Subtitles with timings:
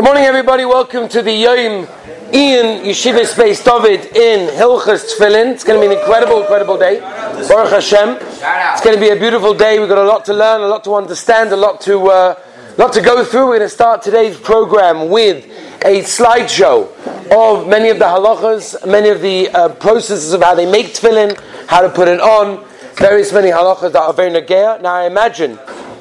[0.00, 0.64] Good morning, everybody.
[0.64, 1.86] Welcome to the Yom
[2.32, 5.52] Ian Yeshiva Space David in Hilchas Tfilin.
[5.52, 7.00] It's going to be an incredible, incredible day.
[7.00, 8.16] Baruch Hashem.
[8.18, 9.78] It's going to be a beautiful day.
[9.78, 12.34] We've got a lot to learn, a lot to understand, a lot to, uh,
[12.78, 13.48] lot to go through.
[13.48, 15.44] We're going to start today's program with
[15.84, 16.88] a slideshow
[17.30, 21.38] of many of the halachas, many of the uh, processes of how they make tefillin,
[21.66, 24.80] how to put it on, various many halachas that are very nagea.
[24.80, 25.58] Now, I imagine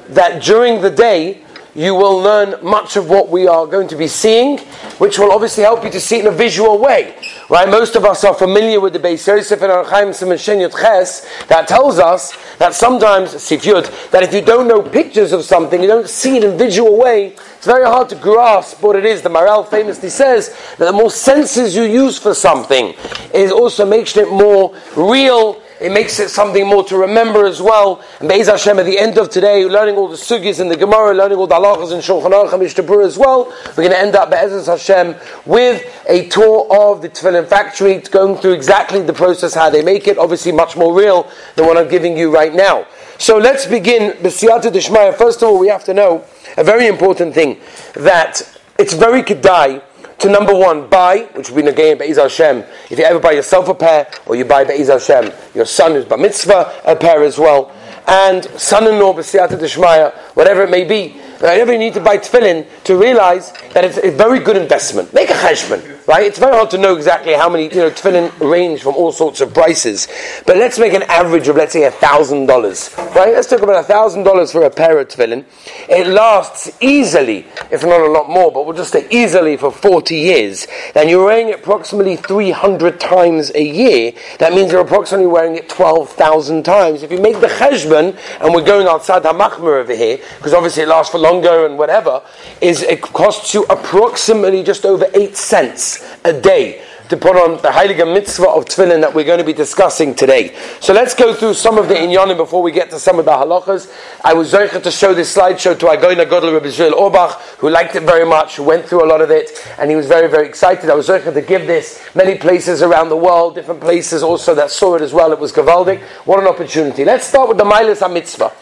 [0.07, 1.43] that during the day,
[1.75, 4.57] you will learn much of what we are going to be seeing,
[4.97, 7.15] which will obviously help you to see it in a visual way.
[7.49, 7.69] Right?
[7.69, 11.99] Most of us are familiar with the Beis Yosef and Archaim Simon Ches that tells
[11.99, 16.37] us that sometimes, Sifyud, that if you don't know pictures of something, you don't see
[16.37, 19.21] it in visual way, it's very hard to grasp what it is.
[19.21, 22.93] The Maharal famously says that the more senses you use for something,
[23.33, 28.03] it also makes it more real it makes it something more to remember as well.
[28.19, 31.13] And Be'ez Hashem, at the end of today, learning all the sugis in the Gemara,
[31.13, 34.29] learning all the halachas in Shulchan Aruch Mishnah as well, we're going to end up
[34.29, 35.15] Be'ez Hashem
[35.45, 40.07] with a tour of the Tefillin factory, going through exactly the process how they make
[40.07, 40.17] it.
[40.17, 42.85] Obviously, much more real than what I'm giving you right now.
[43.17, 44.13] So let's begin.
[44.17, 45.15] B'siyata Dishmaya.
[45.15, 46.25] First of all, we have to know
[46.57, 47.59] a very important thing
[47.93, 48.41] that
[48.77, 49.81] it's very kedai
[50.19, 52.63] to number one, buy, which will be Nagayin Be'ez Hashem.
[52.89, 56.05] If you ever buy yourself a pair, or you buy Be'ez Hashem, your son who's
[56.05, 57.71] Bar Mitzvah, a pair as well,
[58.07, 61.09] and son-in-law, B'siyata Deshmaya, whatever it may be,
[61.39, 65.13] whenever you need to buy tefillin, to realize that it's a very good investment.
[65.13, 66.25] Make a cheshbon right?
[66.25, 69.41] It's very hard to know exactly how many, you know, tefillin range from all sorts
[69.41, 70.07] of prices.
[70.47, 73.31] But let's make an average of, let's say, a thousand dollars, right?
[73.31, 75.45] Let's talk about a thousand dollars for a pair of tefillin.
[75.87, 80.15] It lasts easily, if not a lot more, but we'll just say easily for 40
[80.15, 80.65] years.
[80.95, 84.11] Then you're wearing it approximately 300 times a year.
[84.39, 87.03] That means you're approximately wearing it 12,000 times.
[87.03, 90.89] If you make the cheshbon, and we're going outside Hamachmer over here, because obviously it
[90.89, 92.23] lasts for longer and whatever,
[92.61, 97.69] is it costs you approximately just over 8 cents a day to put on the
[97.69, 100.55] Heilige Mitzvah of Tefillin that we're going to be discussing today.
[100.79, 103.31] So let's go through some of the inyanim before we get to some of the
[103.31, 103.91] halachas.
[104.23, 107.95] I was zeicher to show this slideshow to Agoina Godel Rabbi Israel Orbach, who liked
[107.95, 110.47] it very much, who went through a lot of it, and he was very, very
[110.47, 110.87] excited.
[110.87, 114.69] I was zeicher to give this many places around the world, different places also that
[114.69, 115.31] saw it as well.
[115.31, 115.99] It was gavaldik.
[116.25, 117.05] What an opportunity.
[117.05, 118.53] Let's start with the Milas HaMitzvah.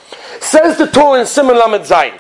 [0.42, 2.18] Says the Torah in Simon Lamed Zayin,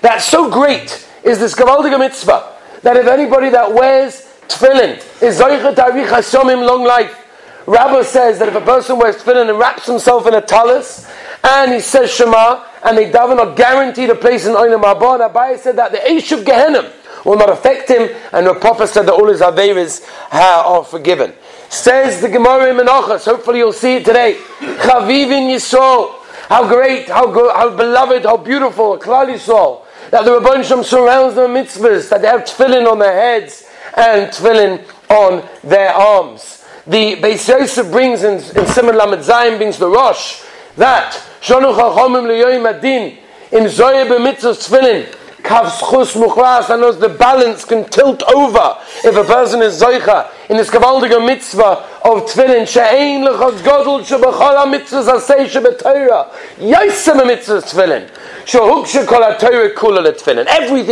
[0.00, 5.74] that so great is this gavaldik mitzvah, that if anybody that wears tefillin is Zoichet
[5.74, 7.24] Arich Hashomim long life.
[7.66, 11.10] Rabbi says that if a person wears tefillin and wraps himself in a talis
[11.42, 15.58] and he says Shema and they daven are guaranteed a place in Olam Haba, Abaye
[15.58, 16.92] said that the Eish of Gehenna
[17.24, 21.32] will not affect him and the Prophet said that all his Averis are forgiven.
[21.68, 24.34] Says the Gemara in Menachos, hopefully you'll see it today.
[24.60, 26.22] Chavivin Yisrael.
[26.48, 29.82] How great, how good, how beloved, how beautiful, Klal Yisrael.
[30.10, 33.65] That the Rabban Shem surrounds them mitzvahs, that they have tefillin on their heads,
[33.96, 36.64] and tefillin on their arms.
[36.86, 40.42] The Beis Yosef brings in, in Simon Lamed brings the Rosh
[40.76, 43.18] that Shonu Chachomim Leyoyim Adin
[43.50, 49.16] in Zoye B'mitzvah Tefillin Kav Schus Muchlas and knows the balance can tilt over if
[49.16, 55.08] a person is Zoicha in this Kavaldiga mitzvah of Tefillin She'ein Lecha Godel Shebechol HaMitzvahs
[55.08, 58.10] Asay Shebetayra Yaisem HaMitzvahs Tefillin
[58.48, 58.94] Everything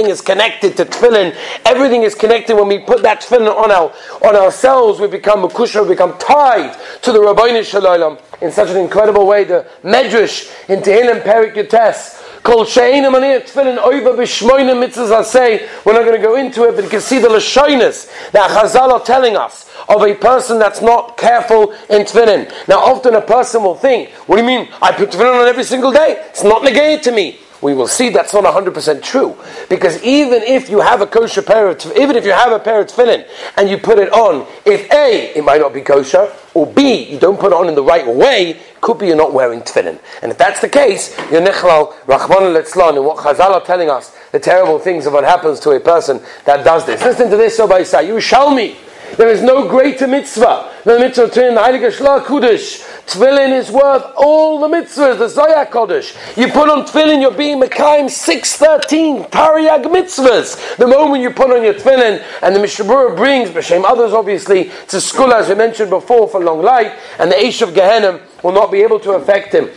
[0.06, 1.37] is connected to tefillin.
[1.65, 2.56] Everything is connected.
[2.56, 3.92] When we put that tefillin on our
[4.22, 8.78] on ourselves, we become makusha, we become tied to the Rabbeinu Shalom in such an
[8.78, 9.44] incredible way.
[9.44, 12.22] The Medrash in Tehillim Perik Yotes.
[12.43, 15.69] Kol she'ein amaniyah tefillin oiva b'shmoyne mitzvahs say.
[15.84, 18.91] We're not going to go into it, but you can see the lashonis that Chazal
[18.91, 22.53] are telling us of a person that's not careful in tefillin.
[22.66, 24.69] Now, often a person will think, "What do you mean?
[24.82, 26.20] I put tefillin on every single day?
[26.31, 29.34] It's not negated to me." We will see that's not 100% true.
[29.70, 32.82] Because even if you have a kosher pair of, even if you have a pair
[32.82, 33.26] of tefillin
[33.56, 37.19] and you put it on, if A, it might not be kosher, or B, you
[37.19, 39.98] don't put it on in the right way, could be you're not wearing tefillin.
[40.20, 44.14] And if that's the case, you're nechlal, rachman letzlan, and what Chazal are telling us,
[44.32, 47.02] the terrible things of what happens to a person that does this.
[47.02, 48.76] Listen to this, Isai, you shall me.
[49.16, 52.82] There is no greater mitzvah than the mitzvah to the Heilige Shlah Kudish.
[53.06, 56.16] Tefillin is worth all the mitzvahs, the Zoya Kodesh.
[56.37, 60.76] You put on tefillin, you're being Mekayim 613, Tariag mitzvahs.
[60.78, 64.70] The moment you put on your tefillin, and the Mishnah Berurah brings, B'Shem others obviously,
[64.88, 68.52] to school as we mentioned before for long life, and the Aish of Gehenna will
[68.52, 69.69] not be able to affect him.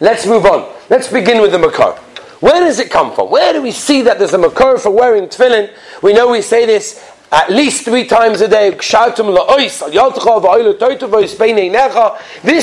[0.00, 0.72] Let's move on.
[0.88, 1.98] Let's begin with the Makar.
[2.40, 3.30] Where does it come from?
[3.30, 5.72] Where do we see that there's a Makar for wearing tefillin?
[6.02, 7.02] We know we say this
[7.34, 8.70] at least three times a day.
[8.70, 9.02] This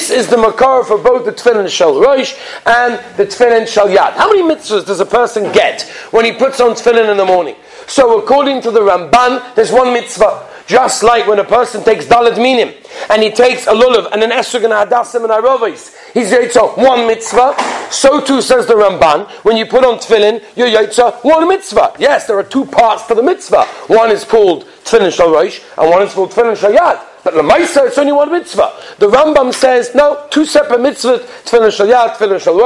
[0.09, 4.13] is the makar for both the tefillin shal roish and the tefillin shal yad.
[4.13, 5.81] How many mitzvahs does a person get
[6.11, 7.57] when he puts on tefillin in the morning?
[7.87, 10.47] So according to the Ramban, there's one mitzvah.
[10.71, 12.73] Just like when a person takes Dalit Minim
[13.09, 16.77] and he takes a lulav and an esrog and a hadassim and arovis, he's yaitza
[16.77, 17.53] one mitzvah.
[17.91, 21.95] So too says the Ramban, when you put on tefillin, you're yaitza one mitzvah.
[21.99, 23.65] Yes, there are two parts to the mitzvah.
[23.87, 27.05] One is called tefillin shal and one is called tefillin shayad.
[27.23, 28.73] But the Lamaisa, it's only one mitzvah.
[28.97, 32.57] The Rambam says, no, two separate mitzvahs, tefillin shal yad, tefillin shal.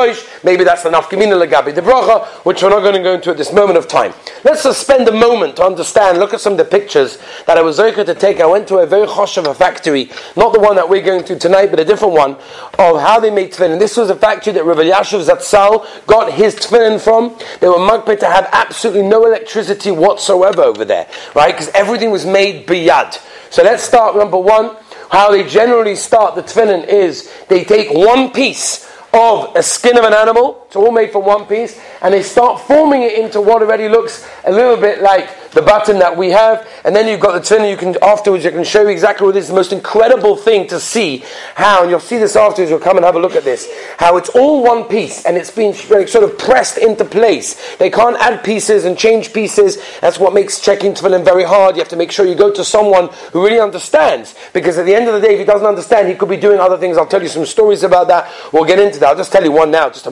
[0.43, 3.37] Maybe that's the nafkamina legabi de bracha, which we're not going to go into at
[3.37, 4.13] this moment of time.
[4.45, 7.17] Let's just spend a moment to understand, look at some of the pictures
[7.47, 8.39] that I was going to take.
[8.39, 11.25] I went to a very chosh of a factory, not the one that we're going
[11.25, 12.37] to tonight, but a different one,
[12.79, 13.77] of how they made tefillin.
[13.77, 17.37] This was a factory that Rav Elyashiv Zatzal got his tefillin from.
[17.59, 21.53] They were mugpeh to have absolutely no electricity whatsoever over there, right?
[21.53, 23.19] Because everything was made biyad.
[23.55, 24.75] So let's start number one.
[25.09, 30.03] How they generally start the tefillin is they take one piece of a skin of
[30.03, 33.61] an animal, it's all made from one piece, and they start forming it into what
[33.61, 37.31] already looks a little bit like the button that we have, and then you've got
[37.31, 37.69] the tefillin.
[37.69, 39.35] You can afterwards, I can show you exactly what.
[39.35, 41.23] The most incredible thing to see
[41.55, 42.69] how, and you'll see this afterwards.
[42.69, 43.71] You'll come and have a look at this.
[43.97, 47.77] How it's all one piece, and it's been sort of pressed into place.
[47.77, 49.81] They can't add pieces and change pieces.
[50.01, 51.77] That's what makes checking tefillin very hard.
[51.77, 54.93] You have to make sure you go to someone who really understands, because at the
[54.93, 56.97] end of the day, if he doesn't understand, he could be doing other things.
[56.97, 58.29] I'll tell you some stories about that.
[58.51, 59.07] We'll get into that.
[59.07, 60.11] I'll just tell you one now, just a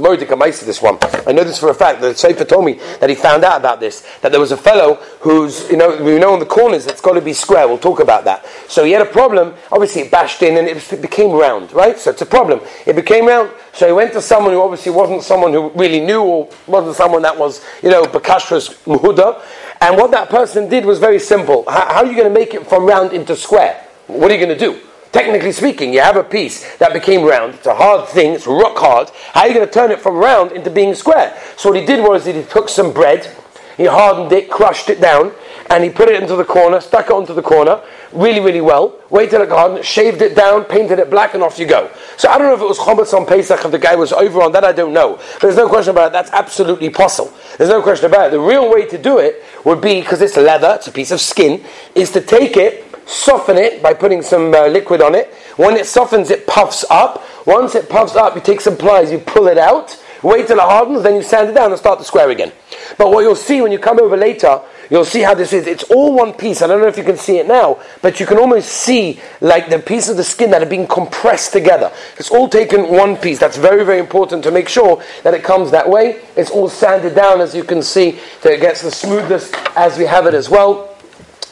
[0.60, 0.98] to this one.
[1.28, 2.02] I know this for a fact.
[2.02, 4.02] The Sefer told me that he found out about this.
[4.22, 7.14] That there was a fellow who's, you know, we know on the corners it's got
[7.14, 7.68] to be square.
[7.68, 8.46] We'll talk about that.
[8.68, 9.54] So he had a problem.
[9.72, 11.98] Obviously, it bashed in and it became round, right?
[11.98, 12.62] So it's a problem.
[12.86, 13.52] It became round.
[13.74, 17.22] So he went to someone who obviously wasn't someone who really knew or wasn't someone
[17.24, 19.42] that was, you know, Bakashras Muhuda.
[19.82, 21.64] And what that person did was very simple.
[21.68, 23.86] How, how are you going to make it from round into square?
[24.08, 24.80] What are you going to do?
[25.14, 27.54] Technically speaking, you have a piece that became round.
[27.54, 28.34] It's a hard thing.
[28.34, 29.12] It's rock hard.
[29.32, 31.40] How are you going to turn it from round into being square?
[31.56, 33.32] So what he did was he took some bread,
[33.78, 35.32] he hardened it, crushed it down,
[35.70, 37.82] and he put it into the corner, stuck it onto the corner,
[38.12, 39.00] really, really well.
[39.10, 41.90] Waited it hardened, shaved it down, painted it black, and off you go.
[42.18, 44.42] So I don't know if it was Chometz on Pesach, if the guy was over
[44.42, 45.20] on that, I don't know.
[45.42, 46.14] There's no question about it.
[46.14, 47.34] That's absolutely possible.
[47.58, 48.32] There's no question about it.
[48.32, 51.22] The real way to do it would be, because it's leather, it's a piece of
[51.22, 51.64] skin,
[51.96, 55.34] is to take it soften it by putting some uh, liquid on it.
[55.58, 57.24] When it softens, it puffs up.
[57.46, 60.64] Once it puffs up, you take some pliers, you pull it out, wait till it
[60.64, 62.52] hardens, then you sand it down and start the square again.
[62.98, 65.68] But what you'll see when you come over later, you'll see how this is.
[65.68, 66.62] It's all one piece.
[66.62, 69.70] I don't know if you can see it now, but you can almost see like
[69.70, 71.92] the piece of the skin that are being compressed together.
[72.18, 73.40] It's all taken one piece.
[73.40, 76.22] That's very, very important to make sure that it comes that way.
[76.36, 80.06] It's all sanded down, as you can see, so it gets the smoothness as we
[80.06, 80.93] have it as well.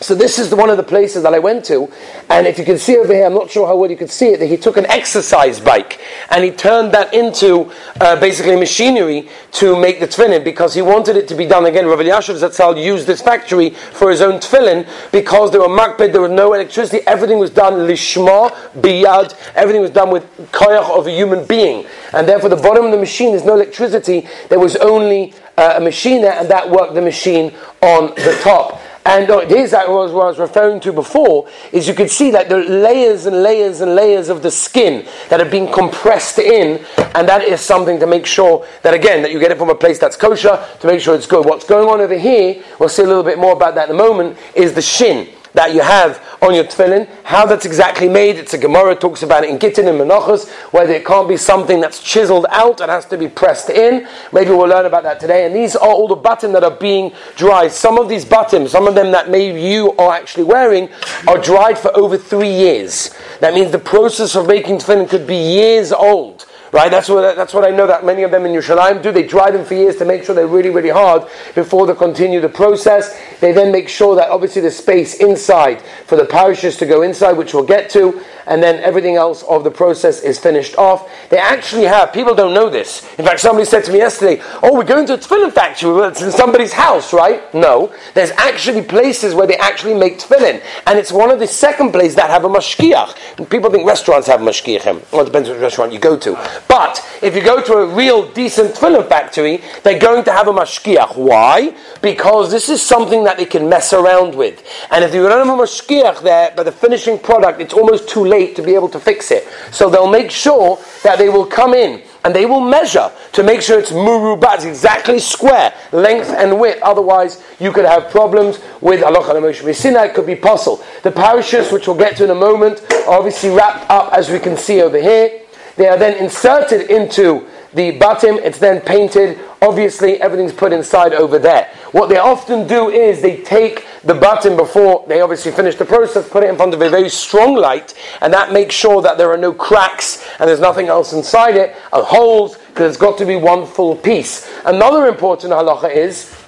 [0.02, 1.88] So this is one of the places that I went to,
[2.28, 4.30] and if you can see over here, I'm not sure how well you can see
[4.30, 6.02] it, that he took an exercise bike
[6.32, 11.18] and he turned that into uh, basically machinery to make the tefillin because he wanted
[11.18, 11.86] it to be done again.
[11.86, 16.22] Rav Elyashiv Zatzal used this factory for his own tefillin because there were makbed, there
[16.22, 18.50] was no electricity, everything was done lishma,
[18.82, 22.92] biyad, everything was done with koyach of a human being, and therefore the bottom of
[22.92, 26.96] the machine there's no electricity, there was only uh, a machine there, and that worked
[26.96, 27.54] the machine
[27.84, 28.81] on the top.
[29.06, 32.32] And uh, this that was what I was referring to before is you could see
[32.32, 36.84] that the layers and layers and layers of the skin that have been compressed in,
[37.16, 39.76] and that is something to make sure that again that you get it from a
[39.76, 41.46] place that's kosher to make sure it's good.
[41.46, 43.98] What's going on over here, we'll see a little bit more about that in a
[43.98, 48.38] moment, is the shin that you have on your tefillin, how that's exactly made.
[48.38, 51.80] It's a Gemara talks about it in Gittin and Menachos, whether it can't be something
[51.80, 54.08] that's chiseled out, it has to be pressed in.
[54.32, 55.46] Maybe we'll learn about that today.
[55.46, 57.72] And these are all the buttons that are being dried.
[57.72, 60.90] Some of these buttons, some of them that maybe you are actually wearing,
[61.28, 63.12] are dried for over three years.
[63.40, 66.41] That means the process of making tefillin could be years old.
[66.72, 66.90] Right?
[66.90, 69.12] That's what, that's what I know that many of them in Yerushalayim do.
[69.12, 71.24] They dry them for years to make sure they're really, really hard
[71.54, 73.20] before they continue the process.
[73.42, 77.34] They then make sure that obviously the space inside for the parishes to go inside,
[77.34, 81.10] which we'll get to, and then everything else of the process is finished off.
[81.30, 83.04] They actually have, people don't know this.
[83.18, 85.92] In fact, somebody said to me yesterday, oh, we're going to a tefillin factory.
[85.92, 87.42] Well, it's in somebody's house, right?
[87.54, 87.94] No.
[88.14, 90.62] There's actually places where they actually make tefillin.
[90.88, 93.50] And it's one of the second places that have a mashkiach.
[93.50, 95.12] People think restaurants have mashkiachim.
[95.12, 96.34] Well, it depends which restaurant you go to.
[96.68, 100.54] But if you go to a real decent tefillin factory, they're going to have a
[100.54, 101.16] mashkiach.
[101.16, 101.76] Why?
[102.02, 104.64] Because this is something that they can mess around with.
[104.90, 108.24] And if you don't have a mashkiach there, but the finishing product, it's almost too
[108.32, 109.48] late to be able to fix it.
[109.72, 113.62] So they'll make sure that they will come in and they will measure to make
[113.62, 116.82] sure it's murubat, exactly square, length and width.
[116.82, 120.06] Otherwise, you could have problems with Moshe Sinai.
[120.06, 120.84] It could be puzzle.
[121.04, 124.40] The parishes, which we'll get to in a moment, are obviously wrapped up as we
[124.40, 125.42] can see over here.
[125.76, 129.40] They are then inserted into the bottom, it's then painted.
[129.62, 131.70] Obviously, everything's put inside over there.
[131.92, 136.28] What they often do is they take the bottom before they obviously finish the process,
[136.28, 139.32] put it in front of a very strong light, and that makes sure that there
[139.32, 143.26] are no cracks and there's nothing else inside it, or holes, because it's got to
[143.26, 144.50] be one full piece.
[144.66, 146.41] Another important halacha is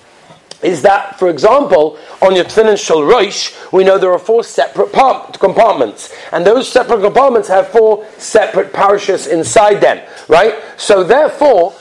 [0.63, 4.91] is that, for example, on your tefillin shel roish, we know there are four separate
[4.91, 10.55] part- compartments, and those separate compartments have four separate parishes inside them, right?
[10.77, 11.73] So therefore,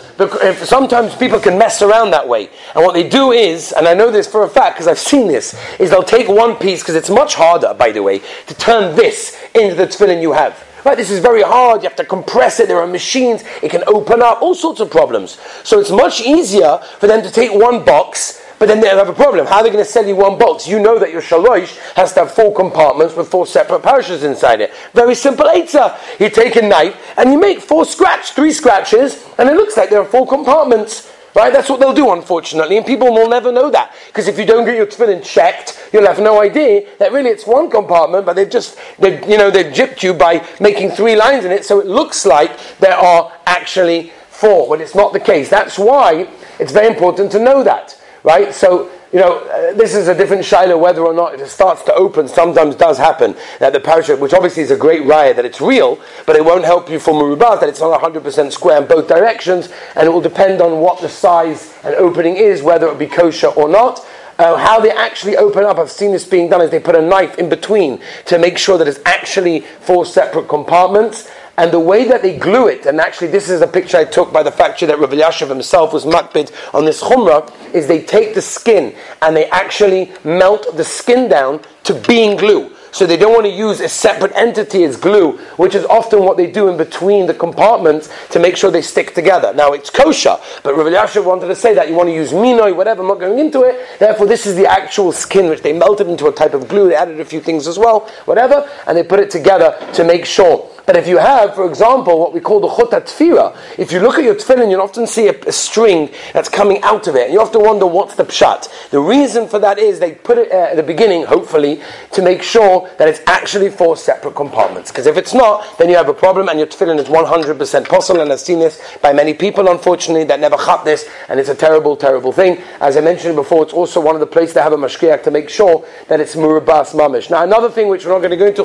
[0.64, 4.10] sometimes people can mess around that way, and what they do is, and I know
[4.10, 7.10] this for a fact because I've seen this, is they'll take one piece because it's
[7.10, 10.68] much harder, by the way, to turn this into the tefillin you have.
[10.84, 11.84] Right, this is very hard.
[11.84, 12.66] You have to compress it.
[12.66, 13.44] There are machines.
[13.62, 14.42] It can open up.
[14.42, 15.38] All sorts of problems.
[15.62, 19.12] So it's much easier for them to take one box but then they'll have a
[19.12, 19.44] problem.
[19.44, 20.68] How are they going to sell you one box?
[20.68, 24.60] You know that your shalosh has to have four compartments with four separate parachutes inside
[24.60, 24.72] it.
[24.94, 25.92] Very simple answer.
[26.20, 29.90] You take a knife and you make four scratch, three scratches, and it looks like
[29.90, 31.12] there are four compartments.
[31.34, 31.52] Right?
[31.52, 32.76] That's what they'll do, unfortunately.
[32.76, 33.96] And people will never know that.
[34.06, 37.44] Because if you don't get your tefillin checked, you'll have no idea that really it's
[37.44, 41.44] one compartment, but they've just, they've, you know, they've gypped you by making three lines
[41.44, 45.48] in it, so it looks like there are actually four, when it's not the case.
[45.48, 46.28] That's why
[46.60, 48.54] it's very important to know that right?
[48.54, 51.94] So, you know, uh, this is a different shiloh whether or not it starts to
[51.94, 52.28] open.
[52.28, 55.98] Sometimes does happen that the parachute, which obviously is a great riot that it's real,
[56.26, 59.68] but it won't help you for Murubat, that it's not 100% square in both directions,
[59.96, 63.48] and it will depend on what the size and opening is, whether it be kosher
[63.48, 64.06] or not.
[64.38, 67.02] Uh, how they actually open up, I've seen this being done, is they put a
[67.02, 71.30] knife in between to make sure that it's actually four separate compartments.
[71.58, 74.32] And the way that they glue it, and actually this is a picture I took
[74.32, 78.34] by the factory that Rav Elyashiv himself was makbid on this chumrah, is they take
[78.34, 82.74] the skin and they actually melt the skin down to being glue.
[82.92, 86.36] So they don't want to use a separate entity as glue, which is often what
[86.36, 89.54] they do in between the compartments to make sure they stick together.
[89.54, 92.76] Now it's kosher, but Rav Elyashiv wanted to say that you want to use minoi,
[92.76, 93.00] whatever.
[93.00, 93.98] I'm not going into it.
[93.98, 96.88] Therefore, this is the actual skin which they melted into a type of glue.
[96.88, 100.26] They added a few things as well, whatever, and they put it together to make
[100.26, 104.00] sure but if you have, for example, what we call the chutat tfira, if you
[104.00, 107.26] look at your tefillin, you'll often see a, a, string that's coming out of it,
[107.26, 108.90] and you to wonder what's the pshat.
[108.90, 112.42] The reason for that is they put it uh, at the beginning, hopefully, to make
[112.42, 114.90] sure that it's actually four separate compartments.
[114.90, 118.20] Because if it's not, then you have a problem, and your tefillin is 100% possible,
[118.20, 121.54] and I've seen this by many people, unfortunately, that never cut this, and it's a
[121.54, 122.62] terrible, terrible thing.
[122.80, 125.30] As I mentioned before, it's also one of the places to have a mashkiach to
[125.30, 127.30] make sure that it's murabas mamish.
[127.30, 128.62] Now, another thing which we're not going to go into,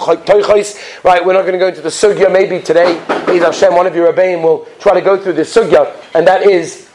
[1.03, 3.95] right, we're not going to go into the sugya maybe today, Eid Hashem, one of
[3.95, 6.89] your Rebbeim will try to go through this sugya, and that is,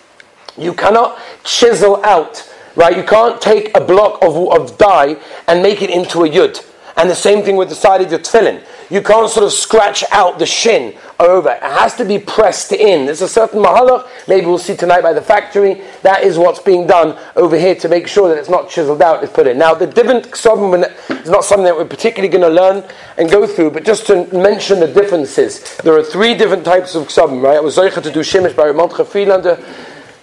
[0.56, 2.96] you cannot chisel out, right?
[2.96, 5.16] You can't take a block of, of dye
[5.48, 6.64] and make it into a yud.
[6.96, 8.64] And the same thing with the side of your tefillin.
[8.92, 11.48] You can't sort of scratch out the shin over.
[11.48, 13.06] It has to be pressed in.
[13.06, 15.80] There's a certain mahalach, maybe we'll see tonight by the factory.
[16.02, 19.24] That is what's being done over here to make sure that it's not chiseled out,
[19.24, 19.56] it's put in.
[19.56, 20.84] Now, the different ksubim
[21.22, 22.84] is not something that we're particularly going to learn
[23.16, 25.78] and go through, but just to mention the differences.
[25.78, 27.56] There are three different types of ksubim, right?
[27.56, 29.56] I was zeicha to do shimish by Ramantcha Friedlander.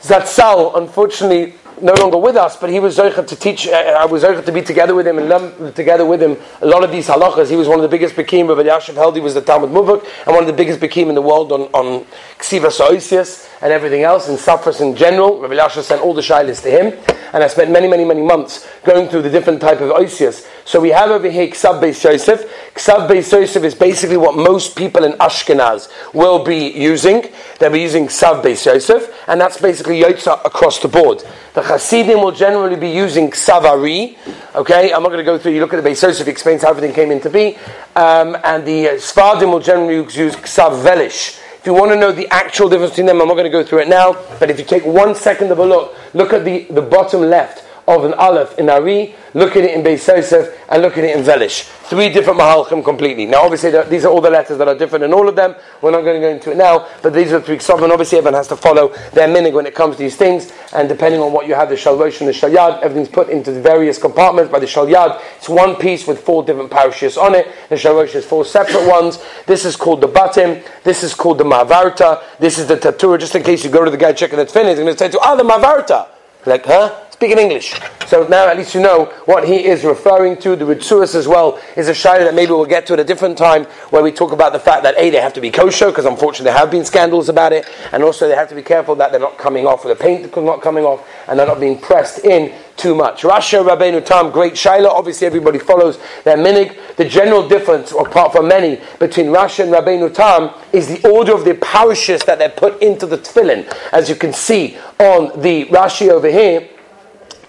[0.02, 4.52] Zatzal, unfortunately, no longer with us, but he was to teach, uh, I was to
[4.52, 7.50] be together with him and learn together with him a lot of these halachas.
[7.50, 10.06] He was one of the biggest Bekim, Rav Elyashiv held, he was the Talmud Mubuk,
[10.26, 12.06] and one of the biggest Bekim in the world on, on
[12.38, 15.42] Ksiva Soisius and everything else, and Safras in general.
[15.42, 16.98] Rav Elyashiv sent all the shilas to him,
[17.34, 20.48] and I spent many, many, many months going through the different type of Oisius.
[20.70, 22.48] So we have over here Ksav Beis Yosef.
[22.76, 27.26] Ksav Beis Yosef is basically what most people in Ashkenaz will be using.
[27.58, 31.24] They'll be using Ksav Beis Yosef, and that's basically Yotza across the board.
[31.56, 34.16] The Hasidim will generally be using Ksav Ari.
[34.54, 35.54] Okay, I'm not going to go through.
[35.54, 37.58] You look at the Beis Yosef, explains how everything came into be,
[37.96, 41.42] um, and the uh, Sfardim will generally use Ksav Velish.
[41.58, 43.64] If you want to know the actual difference between them, I'm not going to go
[43.64, 44.14] through it now.
[44.40, 47.66] But if you take one second of a look, look at the, the bottom left
[47.90, 51.18] of an Aleph in Ari, look at it in Beis Yosef, and look at it
[51.18, 51.64] in Velish.
[51.90, 53.26] Three different Mahalchim completely.
[53.26, 55.56] Now, obviously, these are all the letters that are different in all of them.
[55.82, 57.90] We're not going to go into it now, but these are three Ksavim.
[57.90, 61.20] Obviously, everyone has to follow their minig when it comes to these things, and depending
[61.20, 64.52] on what you have, the Shalrosh and the Shalyad, everything's put into the various compartments
[64.52, 65.20] by the Shalyad.
[65.38, 67.48] It's one piece with four different parashas on it.
[67.70, 69.18] The Shalrosh is four separate ones.
[69.48, 70.64] This is called the Batim.
[70.84, 72.22] This is called the Mavarta.
[72.38, 73.20] This is the Tatura.
[73.20, 75.10] Just in case you go to the guy checking the tefillin, he's going to say
[75.10, 76.08] to, ah, the Mavarta.
[76.46, 77.09] Like, huh?
[77.20, 77.78] Speaking English.
[78.08, 80.56] So now at least you know what he is referring to.
[80.56, 83.38] The Ritzuas as well is a shayla that maybe we'll get to at a different
[83.38, 86.06] time where we talk about the fact that A, they have to be kosher, because
[86.06, 89.12] unfortunately there have been scandals about it, and also they have to be careful that
[89.12, 92.20] they're not coming off, or the paint not coming off, and they're not being pressed
[92.24, 93.24] in too much.
[93.24, 94.88] Rashi Rabbeinu Tam, great Shaila.
[94.88, 96.78] Obviously, everybody follows their minig.
[96.96, 101.44] The general difference, apart from many, between Rashi and Rabbeinu Tam is the order of
[101.44, 103.70] the parishes that they're put into the tefillin.
[103.92, 106.70] As you can see on the Rashi over here,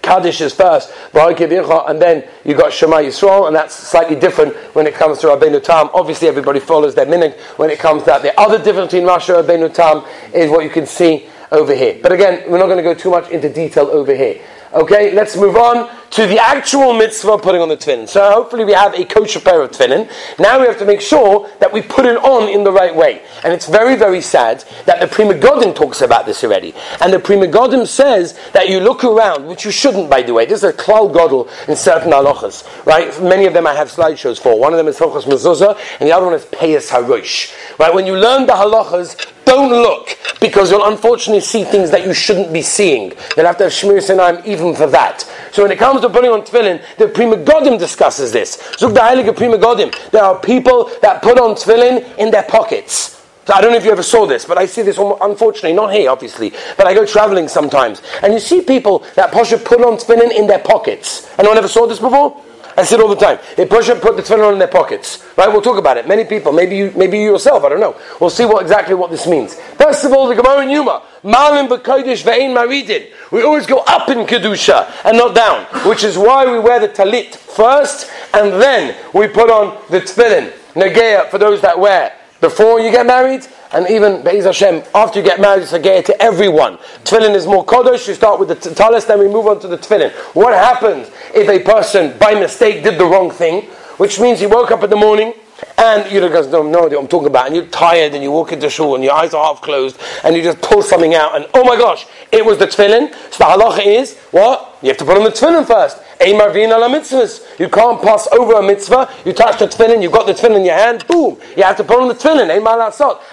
[0.02, 4.94] Kaddish is first, and then you got Shema Yisrael, and that's slightly different when it
[4.94, 5.90] comes to Rabbeinu Tam.
[5.92, 8.22] Obviously, everybody follows their minig when it comes to that.
[8.22, 11.98] The other difference between Rashi and Rabbeinu Tam is what you can see over here.
[12.02, 14.40] But again, we're not going to go too much into detail over here.
[14.72, 18.08] Okay, let's move on to the actual mitzvah of putting on the tefillin.
[18.08, 20.10] So hopefully we have a kosher pair of tefillin.
[20.38, 23.22] Now we have to make sure that we put it on in the right way.
[23.44, 26.74] And it's very, very sad that the Pri Megadim talks about this already.
[27.00, 30.46] And the Pri Megadim says that you look around, which you shouldn't, by the way.
[30.46, 33.22] This is a klal godel in certain halachas, right?
[33.22, 34.58] Many of them I have slideshows for.
[34.58, 37.54] One of them is Hilchas Mezuzah, and the other one is Peyas Harosh.
[37.78, 37.94] Right?
[37.94, 42.52] When you learn the halachas, don't look because you'll unfortunately see things that you shouldn't
[42.52, 43.12] be seeing.
[43.36, 45.22] You'll have to have Shmir Sinaim even for that.
[45.52, 48.62] So when it comes to putting on tefillin, the Pri Megadim discusses this.
[48.78, 49.94] Zug the Heilige Pri Megadim.
[50.10, 53.20] There are people that put on tefillin in their pockets.
[53.46, 55.92] So I don't know if you ever saw this, but I see this unfortunately, not
[55.92, 58.02] here obviously, but I go traveling sometimes.
[58.22, 61.28] And you see people that Pasha put on tefillin in their pockets.
[61.38, 62.40] Anyone ever saw this before?
[62.80, 63.38] I see it all the time.
[63.56, 65.22] They push and put the tefillin in their pockets.
[65.36, 65.48] Right?
[65.48, 66.08] We'll talk about it.
[66.08, 67.94] Many people, maybe you, maybe you yourself, I don't know.
[68.20, 69.54] We'll see what exactly what this means.
[69.54, 73.10] First of all, the Gemara in Yuma, Malim b'kodesh ve'ein maridin.
[73.30, 76.88] We always go up in kedusha and not down, which is why we wear the
[76.88, 80.50] talit first, and then we put on the tefillin.
[80.74, 85.24] Nageya for those that wear before you get married, and even Be'ez Hashem, after you
[85.24, 86.78] get married, it's a gay to everyone.
[87.04, 88.08] Tefillin is more kodesh.
[88.08, 90.10] You start with the talis, then we move on to the tefillin.
[90.34, 93.62] What happens if a person, by mistake, did the wrong thing?
[93.98, 95.34] Which means he woke up in the morning,
[95.76, 98.52] and you guys don't know what I'm talking about, and you're tired, and you walk
[98.52, 101.46] into shul, and your eyes are half closed, and you just pull something out, and
[101.54, 103.12] oh my gosh, it was the tefillin.
[103.30, 104.78] So the halacha is, what?
[104.82, 105.98] You have to put on the tefillin first.
[106.20, 109.08] You can't pass over a mitzvah.
[109.24, 111.38] You touch the tefillin, you got the tefillin in your hand, boom.
[111.56, 112.50] You have to put on the tefillin.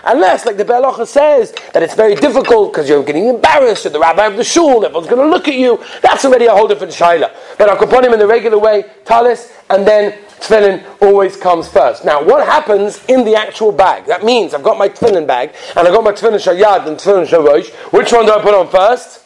[0.05, 3.99] Unless, like the Be'alacha says, that it's very difficult because you're getting embarrassed at the
[3.99, 5.83] rabbi of the shul, everyone's going to look at you.
[6.01, 7.31] That's already a whole different shaila.
[7.57, 11.67] But I could put him in the regular way, talis, and then tefillin always comes
[11.67, 12.05] first.
[12.05, 14.05] Now, what happens in the actual bag?
[14.05, 17.27] That means I've got my tefillin bag, and I've got my tefillin shayad and tefillin
[17.27, 17.69] sharosh.
[17.91, 19.25] Which one do I put on first?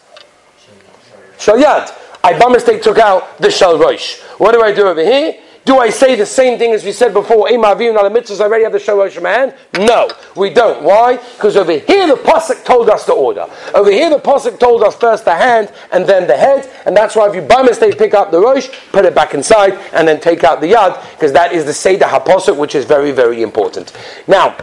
[1.37, 1.99] Shayad.
[2.23, 4.19] I by mistake took out the shal rosh.
[4.37, 5.35] What do I do over here?
[5.63, 7.47] Do I say the same thing as we said before?
[7.47, 8.41] Imavim na mitzvahs.
[8.41, 9.53] I already have the shal rosh in my hand.
[9.77, 10.83] No, we don't.
[10.83, 11.17] Why?
[11.17, 13.47] Because over here the pasuk told us the order.
[13.75, 17.15] Over here the pasuk told us first the hand and then the head, and that's
[17.15, 20.19] why if you by mistake pick up the rosh, put it back inside, and then
[20.19, 23.93] take out the yad, because that is the seder haposuk, which is very very important.
[24.27, 24.55] Now.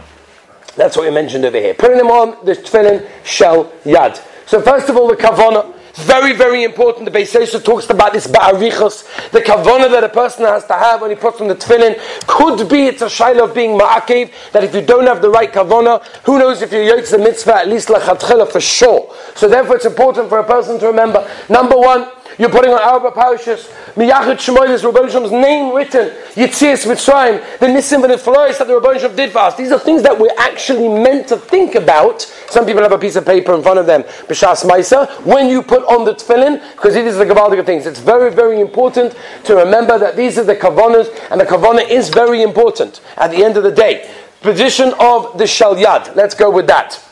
[0.75, 1.73] That's what we mentioned over here.
[1.73, 4.21] Putting them on the tefillin shel yad.
[4.45, 5.75] So first of all, the kavana.
[6.05, 7.05] Very, very important.
[7.05, 11.01] The Beis Yosef talks about this ba'arichos, the kavana that a person has to have
[11.01, 11.99] when he puts on the tefillin.
[12.25, 15.51] Could be it's a shaila of being ma'akev, that if you don't have the right
[15.51, 19.13] kavana, who knows if you yotz the mitzvah, at least lachatchila for sure.
[19.35, 23.11] So therefore it's important for a person to remember, number one, you're putting on Arba
[23.11, 28.67] Parashas, Miyachet Shemoylis, Rabban Shem's name written, Yitzias Mitzrayim, the Nisim and the Flores that
[28.67, 29.57] the Rabban Shem did for us.
[29.57, 32.21] These are things that we're actually meant to think about.
[32.49, 35.61] Some people have a piece of paper in front of them, B'Shas Maisa, when you
[35.61, 37.85] put on the tefillin, because these are the Gavaldic things.
[37.85, 42.07] It's very, very important to remember that these are the Kavanas, and the Kavana is
[42.07, 44.09] very important at the end of the day.
[44.41, 46.15] Position of the Shalyad.
[46.15, 47.03] Let's go with that.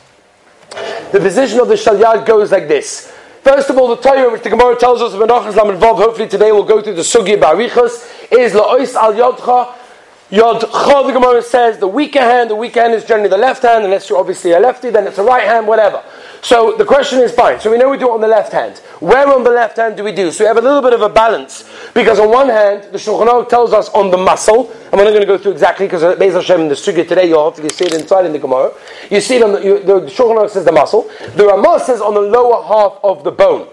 [1.12, 3.14] The position of the Shalyad goes like this.
[3.48, 6.52] First of all, the Torah, which the Gemara tells us, Menachas Lam involved, hopefully today
[6.52, 9.74] we'll go through the Sugi Barichas, is La'ois al Yodcha.
[10.30, 13.86] Yodcha, the Gemara says, the weaker hand, the weaker hand is generally the left hand,
[13.86, 16.04] unless you're obviously a lefty, then it's a right hand, whatever.
[16.42, 17.60] So the question is fine.
[17.60, 18.78] So we know we do it on the left hand.
[19.00, 20.30] Where on the left hand do we do?
[20.30, 21.68] So we have a little bit of a balance.
[21.94, 25.10] Because on one hand, the Shulchan Aruch tells us on the muscle, and we're not
[25.10, 27.70] going to go through exactly because uh, Beis Hashem in the Sugya today, you'll hopefully
[27.70, 28.72] see it inside in the Gemara.
[29.10, 31.10] You see it on the, you, the Shulchan Aruch says the muscle.
[31.34, 33.68] The Ramah says on the lower half of the bone.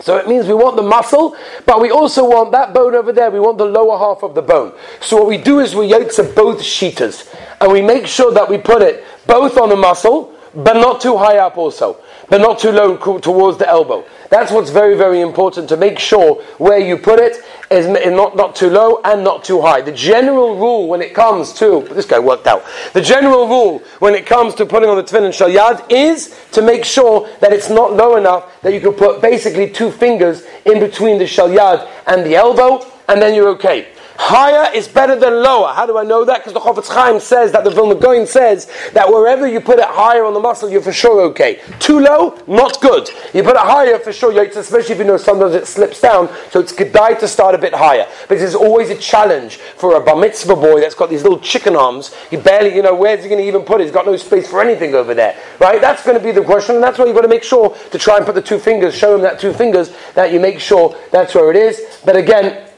[0.00, 3.30] So it means we want the muscle, but we also want that bone over there.
[3.30, 4.74] We want the lower half of the bone.
[5.00, 8.58] So what we do is we yotza both sheeters, and we make sure that we
[8.58, 11.96] put it both on the muscle but not too high up also,
[12.28, 14.04] but not too low towards the elbow.
[14.30, 17.36] That's what's very, very important to make sure where you put it
[17.70, 19.80] is not, not too low and not too high.
[19.80, 24.14] The general rule when it comes to, this guy worked out, the general rule when
[24.14, 27.70] it comes to putting on the tefillin shal yad is to make sure that it's
[27.70, 31.88] not low enough that you can put basically two fingers in between the shal yad
[32.06, 33.93] and the elbow, and then you're okay.
[34.16, 35.72] Higher is better than lower.
[35.72, 36.38] How do I know that?
[36.38, 39.88] Because the Chofetz Chaim says that the Vilna Gaon says that wherever you put it
[39.88, 41.60] higher on the muscle, you're for sure okay.
[41.80, 43.10] Too low, not good.
[43.32, 46.28] You put it higher, for sure, especially if you know sometimes it slips down.
[46.50, 48.06] So it's good to start a bit higher.
[48.28, 51.74] But it's always a challenge for a bar mitzvah boy that's got these little chicken
[51.74, 52.14] arms.
[52.30, 53.84] He barely, you know, where's he going to even put it?
[53.84, 55.80] He's got no space for anything over there, right?
[55.80, 57.98] That's going to be the question, and that's why you've got to make sure to
[57.98, 60.96] try and put the two fingers, show him that two fingers, that you make sure
[61.10, 62.00] that's where it is.
[62.04, 62.68] But again,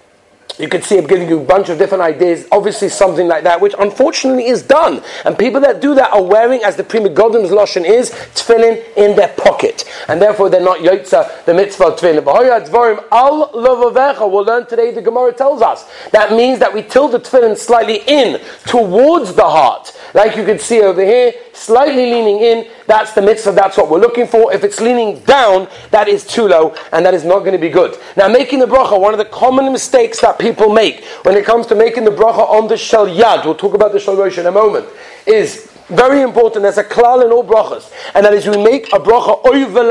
[0.59, 2.47] you can see I'm giving you a bunch of different ideas.
[2.51, 5.03] Obviously, something like that, which unfortunately is done.
[5.25, 9.17] And people that do that are wearing, as the Pri Megadim's Lashon is, tefillin in
[9.17, 9.85] their pocket.
[10.09, 12.27] And therefore, they're not yotza, the mitzvah tefillin.
[13.13, 14.31] Al lavavecha.
[14.31, 15.89] We'll learn today, the Gemara tells us.
[16.11, 19.93] That means that we tilt the tefillin slightly in, towards the heart.
[20.15, 24.01] Like you can see over here, slightly leaning in, that's the mitzvah, that's what we're
[24.01, 24.53] looking for.
[24.53, 27.69] If it's leaning down, that is too low, and that is not going to be
[27.69, 27.99] good.
[28.17, 31.67] Now, making the bracha, one of the common mistakes that people make when it comes
[31.67, 34.47] to making the bracha on the shal yad, we'll talk about the shal rosh in
[34.47, 34.87] a moment,
[35.27, 36.63] is very important.
[36.63, 39.89] There's a klal in all brachas, and that is we make a bracha oivel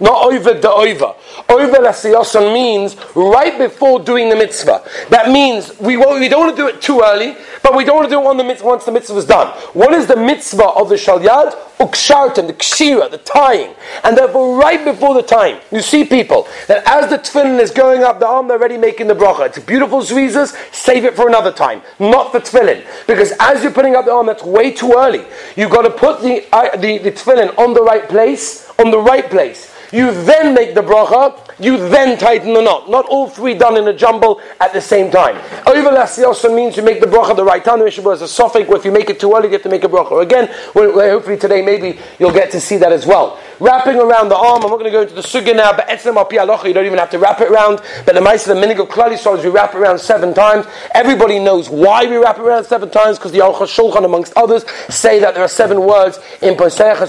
[0.00, 1.14] not over the over.
[1.48, 4.82] Over lasiyosan means right before doing the mitzvah.
[5.10, 8.08] That means we, we don't want to do it too early, but we don't want
[8.08, 9.48] to do it on the mitzvah once the mitzvah is done.
[9.74, 11.54] What is the mitzvah of the shalyad?
[11.78, 13.74] Ukshartan, the kshira, the tying.
[14.04, 18.02] And therefore, right before the time, you see people that as the tefillin is going
[18.02, 19.46] up the arm, they're already making the bracha.
[19.46, 22.84] It's beautiful zrizas, save it for another time, not the tefillin.
[23.06, 25.24] Because as you're putting up the arm, that's way too early.
[25.56, 28.98] You've got to put the, uh, the, the tefillin on the right place, on the
[28.98, 29.69] right place.
[29.92, 32.88] You then make the bracha, you then tighten the knot.
[32.88, 35.36] Not all three done in a jumble at the same time.
[35.64, 37.80] Overlassi also means you make the bracha the right time.
[37.80, 39.68] The Mishnah is a suffix where if you make it too early, you have to
[39.68, 40.22] make a bracha.
[40.22, 43.40] Again, hopefully today maybe you'll get to see that as well.
[43.60, 46.16] Wrapping around the arm, I'm not going to go into the sugya now, but etzem
[46.16, 47.82] al you don't even have to wrap it around.
[48.06, 50.64] But the mice the minig of klali is we wrap it around seven times.
[50.94, 54.64] Everybody knows why we wrap it around seven times, because the Al Shulchan, amongst others,
[54.88, 57.00] say that there are seven words in Posech,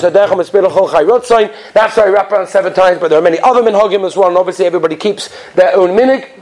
[1.73, 4.27] That's why we wrap around seven times, but there are many other minhagim as well,
[4.27, 6.40] and obviously everybody keeps their own minig.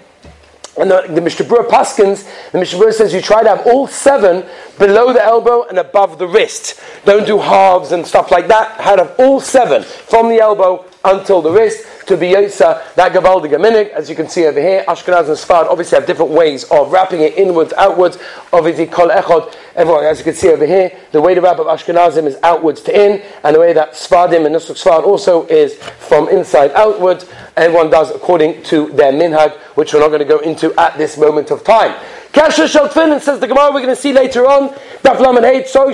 [0.80, 3.86] And the, the Mishnah Berurah Paskins, the Mishnah Berurah says you try to have all
[3.86, 4.46] seven
[4.78, 6.80] below the elbow and above the wrist.
[7.04, 8.80] Don't do halves and stuff like that.
[8.80, 13.90] Have all seven from the elbow until the wrist to be Yotza, that Gavaldige Minig,
[13.92, 17.22] as you can see over here, Ashkenaz and Sfard obviously have different ways of wrapping
[17.22, 18.18] it inwards, outwards,
[18.52, 21.68] obviously Kol Echod, everyone, as you can see over here, the way to wrap up
[21.68, 25.76] Ashkenazim is outwards to in, and the way that Sfardim and Nusuk Sfard also is
[25.76, 30.40] from inside outwards, everyone does according to their minhag, which we're not going to go
[30.40, 31.96] into at this moment of time.
[32.34, 34.70] Shel Tefillin says the Gemara we're going to see later on.
[35.02, 35.90] Daf So.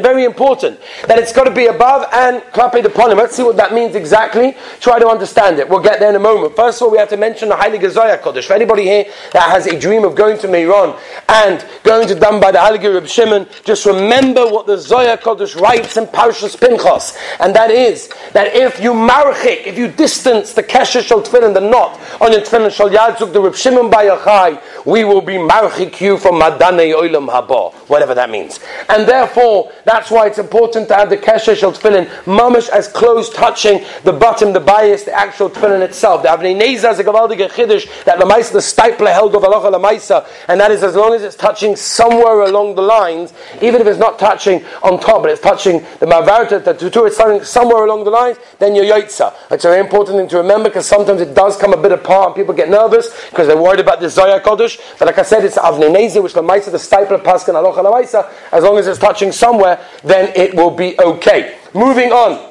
[0.00, 3.16] Very important that it's got to be above and Klape the Ponim.
[3.16, 4.56] Let's see what that means exactly.
[4.80, 5.68] Try to understand it.
[5.68, 6.56] We'll get there in a moment.
[6.56, 8.44] First of all, we have to mention the Heilige Zoya Kodesh.
[8.44, 12.40] For anybody here that has a dream of going to Meiron and going to done
[12.40, 17.16] by the Heilige Reb Shimon, just remember what the Zoya Kodesh writes in Parshas Pinchas,
[17.40, 22.00] and that is that if you marchik, if you distance the Kesher Tefillin, the knot
[22.20, 26.16] on your Tefillin Shel Yadzuk, the Reb Shimon by Bayachai we will be marchik you
[26.16, 28.60] from Madane Oilam Haba, whatever that means.
[28.88, 33.28] And therefore, that's why it's important to have the Kesher Shel Tefillin mamish as close
[33.30, 36.22] touching the bottom, the bias, the actual Tefillin itself.
[36.22, 40.26] The Avnei Neza is a Gavaldige Chiddush that Lamaisa, the Stipler held of Aloha Lamaisa,
[40.48, 43.98] and that is as long as it's touching somewhere along the lines, even if it's
[43.98, 48.04] not touching on top, but it's touching the Mavarta, the Tutur, it's touching somewhere along
[48.04, 49.34] the lines, then you're Yotza.
[49.50, 52.28] It's a very important thing to remember because sometimes it does come a bit apart
[52.28, 54.80] and people get nervous because they're worried about the Zoya Kodesh.
[54.98, 57.79] But like I said, it's Avnei Nezi, which the Maisa, the Stipler Paskan Aloha Lamaisa,
[57.86, 61.58] as long as it's touching somewhere, then it will be okay.
[61.74, 62.50] Moving on.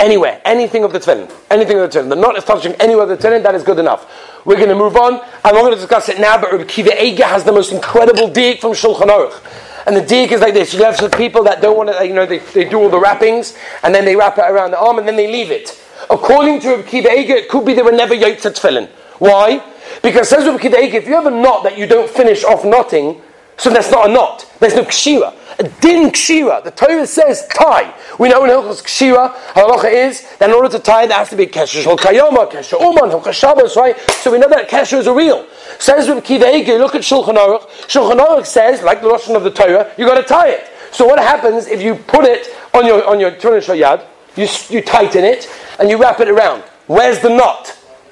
[0.00, 2.08] Anywhere, anything of the tefillin, anything of the tefillin.
[2.08, 4.10] The knot is touching anywhere of the tefillin, that is good enough.
[4.44, 5.20] We're going to move on.
[5.44, 8.28] I'm not going to discuss it now, but Rabbi Akiva Eger has the most incredible
[8.28, 9.40] dig from Shulchan Aruch.
[9.86, 10.74] And the dig is like this.
[10.74, 12.98] You have some people that don't want to, you know, they, they do all the
[12.98, 15.80] wrappings, and then they wrap it around the arm, and then they leave it.
[16.10, 18.88] According to Rabbi Akiva Eger, it could be they were never yoked to tefillin.
[19.18, 19.62] Why?
[20.02, 23.20] Because says Kiva if you have a knot that you don't finish off knotting,
[23.58, 24.50] so that's not a knot.
[24.58, 25.34] There's no kshira.
[25.58, 26.64] A din kshira.
[26.64, 27.94] The Torah says tie.
[28.18, 31.36] We know in Hilchos kshira, halacha is that in order to tie, there has to
[31.36, 33.98] be kesher shol kayoma, kesher uman, hilchos Shabbos, right?
[34.00, 35.46] So we know that kesher is a real.
[35.78, 37.68] Says with Kiva Eger, look at Shulchan Aruch.
[37.86, 40.68] Shulchan Aruch says, like the Lashon of the Torah, you got to tie it.
[40.90, 44.04] So what happens if you put it on your on your Shayad,
[44.36, 46.62] you, you tighten it, and you wrap it around?
[46.86, 47.68] Where's the knot?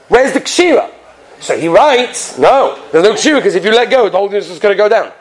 [0.08, 0.90] Where's the kshira?
[1.40, 4.38] So he writes, no, there's no kshira because if you let go, the whole thing
[4.38, 5.12] is just going to go down.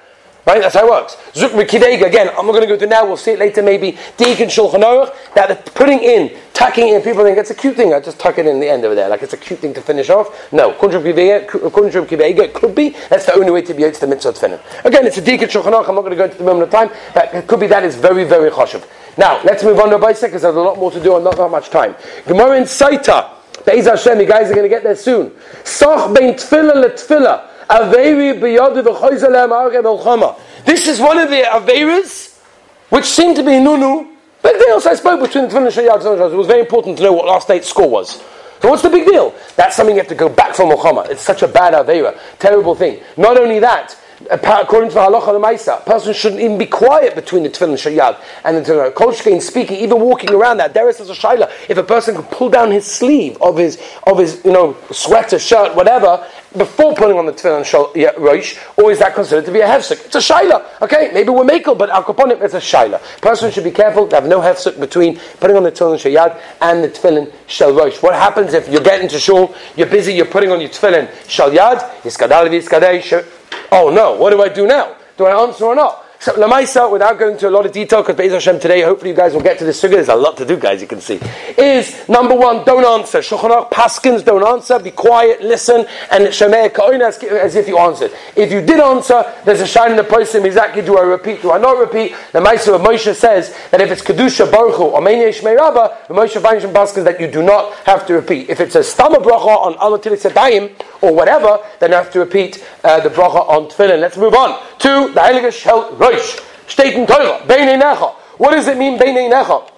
[0.45, 0.62] Right?
[0.62, 1.15] That's how it works.
[1.34, 3.97] Zuk Kidega, again, I'm not going to go to now, we'll see it later maybe.
[4.17, 7.99] Deacon Shulchan Aruch, that putting in, tucking in, people think it's a cute thing, I
[7.99, 10.10] just tuck it in the end over there, like it's a cute thing to finish
[10.10, 10.51] off.
[10.51, 14.32] No, Kuntrub Kidega uh, could be, that's the only way to be able to mitzvah
[14.32, 14.86] tefillin.
[14.86, 16.71] Again, it's a Deacon Shulchan Aruch, I'm not going to go into the moment of
[16.71, 18.88] time, it could be that is very, very choshev.
[19.17, 21.38] Now, let's move on to Baisek, because there's a lot more to do and not
[21.38, 21.95] that much time.
[22.25, 25.32] Gemara in Saita, Be'ez Hashem, you guys are going to get there soon.
[25.63, 27.45] Soch bein tefillah le tefillah.
[30.65, 32.39] This is one of the Averas
[32.89, 34.08] which seem to be Nunu.
[34.41, 34.82] Big deal.
[34.82, 36.32] So I spoke between the Tefillin and Shayag.
[36.32, 38.24] It was very important to know what last night's score was.
[38.62, 39.36] So what's the big deal?
[39.56, 41.12] That's something you have to go back from Muhammad.
[41.12, 42.17] It's such a bad Avera.
[42.39, 43.02] Terrible thing.
[43.17, 43.95] Not only that,
[44.29, 48.21] according to the halacha lemaisa, a person shouldn't even be quiet between the tefillin shayad
[48.43, 48.91] and the tefillin.
[48.93, 50.73] Kolshkein speaking, even walking around that.
[50.73, 51.49] There is a shaila.
[51.69, 55.39] If a person could pull down his sleeve of his of his you know sweater,
[55.39, 56.25] shirt, whatever,
[56.58, 60.05] before putting on the tefillin shol, roish, or is that considered to be a hefsek?
[60.05, 60.82] It's a shaila.
[60.82, 63.01] Okay, maybe we're makel, but al kaponim it's a shaila.
[63.21, 66.84] Person should be careful to have no hefsek between putting on the tefillin shayad and
[66.84, 68.01] the tefillin shel roish.
[68.03, 71.51] What happens if you're getting to shul, you're busy, you're putting on your tefillin shel
[71.51, 71.79] yad,
[73.71, 74.95] Oh no, what do I do now?
[75.17, 76.05] Do I answer or not?
[76.21, 79.15] So Lamaisa, without going into a lot of detail, because Be'ez Hashem today, hopefully you
[79.15, 79.95] guys will get to this sugar.
[79.95, 80.82] There's a lot to do, guys.
[80.82, 81.17] You can see.
[81.58, 83.19] Is number one, don't answer.
[83.19, 84.79] Shulchan Paskins, don't answer.
[84.79, 88.12] Be quiet, listen, and Shemei Ka'oin as if you answered.
[88.36, 90.45] If you did answer, there's a shine in the person.
[90.45, 91.41] Exactly, do I repeat?
[91.41, 92.13] Do I not repeat?
[92.34, 95.55] The Maisa of Moshe says that if it's kedusha baruch or meinyei shmei
[96.10, 98.49] the Moshe finds in Paskins that you do not have to repeat.
[98.49, 100.25] If it's a stama bracha on alatilis
[101.01, 104.01] or whatever, then you have to repeat uh, the bracha on tefillin.
[104.01, 105.95] Let's move on to the Heilige Shel
[108.38, 109.69] What does it mean, Beinei Necha?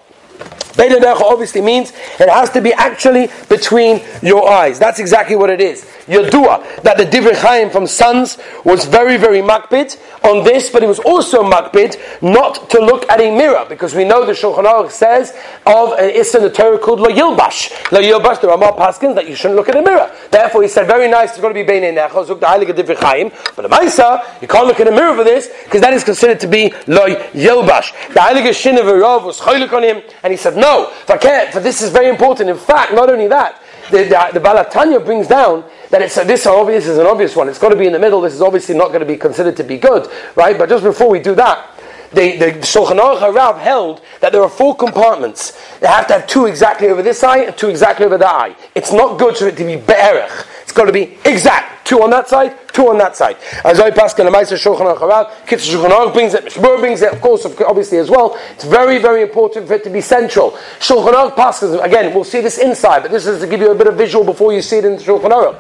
[0.74, 4.80] Beidadecha obviously means it has to be actually between your eyes.
[4.80, 5.86] That's exactly what it is.
[6.08, 10.88] Yodua, that the Divrei Chaim from Sanz was very, very makbid on this, but it
[10.88, 14.92] was also makbid not to look at a mirror, because we know the Shulchan Aruch
[14.92, 17.92] says of an Issa in the Torah called Lo Yilbash.
[17.92, 20.12] Lo Yilbash, there are more paskins that you shouldn't look at a mirror.
[20.32, 22.98] Therefore, he said, very nice, it's going to be Beinei Necha, Zuk the Heilige Divrei
[22.98, 26.04] Chaim, but the Maisa, you can't look at a mirror for this, because that is
[26.04, 27.92] considered to be Lo Yilbash.
[28.14, 28.86] The Heilige Shin of
[29.24, 32.50] was chaylik on him, and he said, no, for this is very important.
[32.50, 36.88] In fact, not only that, the, the, the Balatanya brings down that it's this obvious
[36.88, 37.50] is an obvious one.
[37.50, 38.22] It's got to be in the middle.
[38.22, 40.58] This is obviously not going to be considered to be good, right?
[40.58, 41.68] But just before we do that,
[42.12, 45.58] the, the Shulchan Aruch Harav held that there are four compartments.
[45.80, 48.56] They have to have two exactly over this eye and two exactly over that eye.
[48.76, 50.48] It's not good for it to be be'erech.
[50.72, 51.86] It's got to be exact.
[51.86, 53.36] Two on that side, two on that side.
[53.66, 57.20] As I pass the Meister Shulchan Aruch Kitz Shulchan brings it, Mishmur brings it, of
[57.20, 58.40] course, obviously as well.
[58.52, 60.52] It's very, very important for it to be central.
[60.80, 63.76] Shulchan Aruch passes, again, we'll see this inside, but this is to give you a
[63.76, 65.60] bit of visual before you see it in Shulchan Aruch.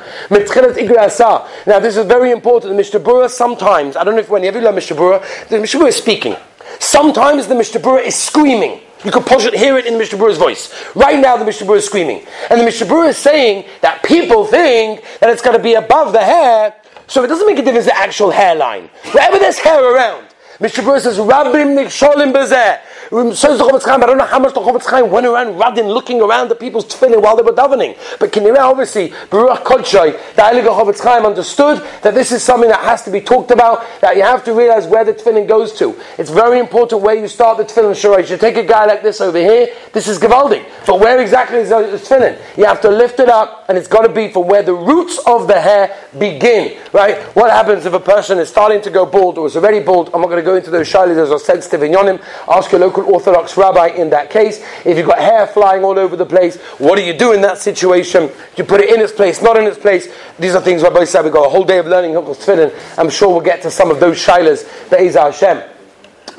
[1.67, 2.71] Now, this is very important.
[2.71, 5.97] The Mishnah sometimes, I don't know if whenever you ever learn Mishnah the Mishnah is
[5.97, 6.37] speaking.
[6.79, 8.79] Sometimes the Mishnah is screaming.
[9.03, 10.73] You could push it, hear it in the Mishnah voice.
[10.95, 12.25] Right now, the Mishnah is screaming.
[12.49, 16.23] And the Mishnah is saying that people think that it's going to be above the
[16.23, 16.75] hair,
[17.07, 18.89] so it doesn't make a difference the actual hairline.
[19.11, 20.27] Wherever there's hair around,
[20.59, 21.01] Mr.
[21.01, 22.79] says, Rabbim niksholim bezeh.
[23.11, 25.85] Says the Chofetz Chaim, I don't know how much the Chofetz Chaim went around rudding,
[25.85, 27.97] looking around the people's tefillin while they were davening.
[28.21, 32.69] But can you obviously, Baruch Kodshai, the Heilige Chofetz Chaim understood that this is something
[32.69, 35.73] that has to be talked about, that you have to realize where the tefillin goes
[35.73, 35.93] to.
[36.17, 38.29] It's very important where you start the tefillin shirah.
[38.29, 40.65] You take a guy like this over here, this is Gavaldi.
[40.87, 42.39] But where exactly is the tefillin?
[42.55, 45.19] You have to lift it up, and it's got to be from where the roots
[45.27, 47.17] of the hair begin, right?
[47.35, 50.11] What happens if a person is starting to go bald or is already bald?
[50.13, 52.23] I'm not going to go into those shilas, those are sensitive in yonim.
[52.47, 54.63] Ask your local Orthodox rabbi in that case.
[54.85, 57.57] If you've got hair flying all over the place, what do you do in that
[57.57, 58.27] situation?
[58.27, 60.07] Do you put it in its place, not in its place?
[60.39, 62.73] These are things Rabbi said we got a whole day of learning Tefillin.
[62.97, 65.63] I'm sure we'll get to some of those shilas, Be'ezah Hashem.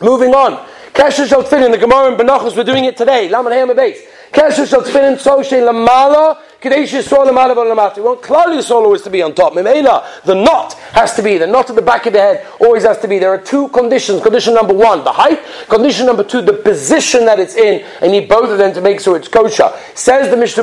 [0.02, 0.66] Moving on.
[0.92, 3.28] Kesher Shal Tefillin, the Gemara in Menachos, we're doing it today.
[3.28, 4.02] Laman Hayam base.
[4.30, 7.96] Kesher Shal Tefillin, Tzoshe Lamala, Kadesh Yisrael Lamala Lamata.
[7.96, 9.54] We want always to be on top.
[9.54, 12.84] Mimela, the knot has to be, the knot at the back of the head always
[12.84, 13.18] has to be.
[13.18, 14.22] There are two conditions.
[14.22, 15.40] Condition number one, the height.
[15.68, 17.84] Condition number two, the position that it's in.
[18.00, 19.72] I need both of them to make sure it's kosher.
[19.96, 20.62] Says the Mishnah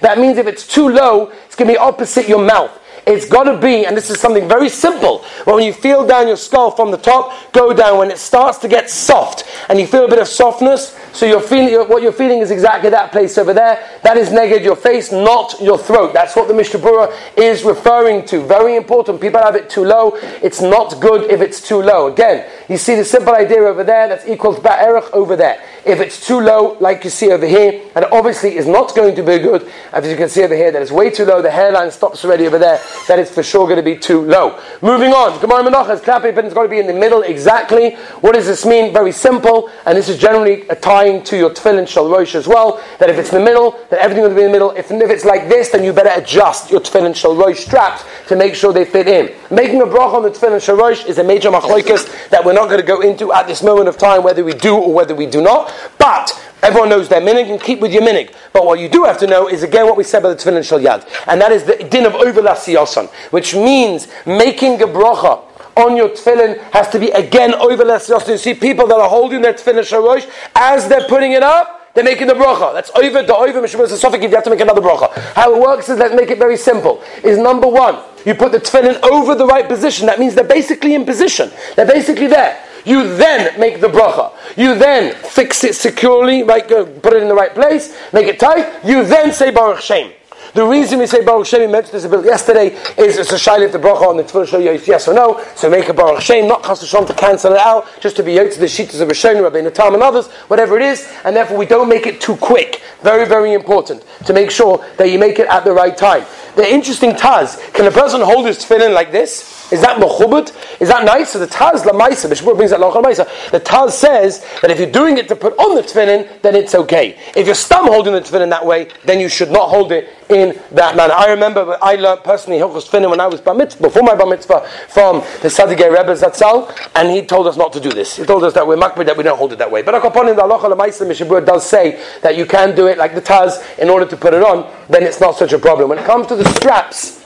[0.00, 2.80] That means if it's too low, it's going to be opposite your mouth.
[3.06, 5.24] It's got to be, and this is something very simple.
[5.44, 7.98] When you feel down your skull from the top, go down.
[7.98, 11.40] When it starts to get soft, and you feel a bit of softness, so you're
[11.40, 13.86] feeling what you're feeling is exactly that place over there.
[14.02, 16.12] That is negative your face, not your throat.
[16.12, 18.42] That's what the Mishnah Berurah is referring to.
[18.46, 19.20] Very important.
[19.20, 20.12] People have it too low.
[20.42, 22.12] It's not good if it's too low.
[22.12, 24.08] Again, you see the simple idea over there.
[24.08, 25.62] That's equals ba'erich over there.
[25.84, 29.22] If it's too low, like you see over here, and obviously is not going to
[29.22, 31.90] be good, as you can see over here, that is way too low, the hairline
[31.90, 34.60] stops already over there, that is for sure going to be too low.
[34.82, 37.94] Moving on, Gemara Menachas, clapping, but it's got to be in the middle exactly.
[38.20, 38.92] What does this mean?
[38.92, 40.64] Very simple, and this is generally
[41.00, 44.22] tying to your tefillin shalrosh as well, that if it's in the middle, then everything
[44.22, 44.70] will be in the middle.
[44.72, 48.54] If, if it's like this, then you better adjust your tefillin shalrosh straps to make
[48.54, 49.34] sure they fit in.
[49.50, 52.80] Making a bracha on the tefillin shalrosh is a major machloikas that we're not going
[52.80, 55.40] to go into at this moment of time, whether we do or whether we do
[55.40, 55.72] not.
[55.98, 58.34] But Everyone knows their minig and keep with your minig.
[58.52, 60.62] But what you do have to know is again what we said about the tefillin
[60.62, 65.42] shal yad, and that is the din of overlasiyosan, which means making a bracha
[65.80, 68.28] on your tefillin has to be again over overlasiyosan.
[68.28, 71.78] You see people that are holding their tefillin shalosh as they're putting it up.
[71.94, 72.72] They're making the bracha.
[72.72, 74.22] That's over the over mishabur sofik.
[74.22, 75.12] You have to make another bracha.
[75.34, 77.02] How it works is let's make it very simple.
[77.24, 80.06] Is number one, you put the tefillin over the right position.
[80.06, 81.50] That means they're basically in position.
[81.74, 82.64] They're basically there.
[82.84, 84.32] You then make the bracha.
[84.56, 86.66] You then fix it securely, right?
[86.66, 88.84] Put it in the right place, make it tight.
[88.84, 90.12] You then say Baruch Shem.
[90.52, 93.36] The reason we say Baruch Shem, we mentioned this a bit yesterday, is it's a
[93.36, 95.40] shaila if the bracha on the tefillah show you yes or no.
[95.54, 98.58] So make a Baruch Shem, not chas to cancel it out, just to be to
[98.58, 101.88] the sheets of Rishonim, Rabbeinu Tam and others, whatever it is, and therefore we don't
[101.88, 102.82] make it too quick.
[103.02, 106.24] Very, very important to make sure that you make it at the right time.
[106.56, 109.60] The interesting taz, can a person hold his tefillin like this?
[109.72, 110.52] Is that mechubut?
[110.80, 111.30] Is that nice?
[111.30, 113.50] So the Taz Lamaisa, the Shmuel brings that Lachal Maisa.
[113.52, 116.74] The Taz says that if you're doing it to put on the tefillin, then it's
[116.74, 117.16] okay.
[117.36, 120.58] If you're stum holding the tefillin that way, then you should not hold it in
[120.72, 121.14] that manner.
[121.14, 124.26] I remember I learned personally Hilchos Tefillin when I was bar mitzvah, before my bar
[124.26, 128.16] mitzvah, from the Sadigay Rebbe Zatzal, and he told us not to do this.
[128.16, 129.82] He told us that we're makbid, that we don't hold it that way.
[129.82, 132.98] But upon him, the Lachal Maisa Mishnah Berurah does say that you can do it
[132.98, 135.88] like the Taz in order to put it on, then it's not such a problem.
[135.88, 137.20] When it comes to the straps,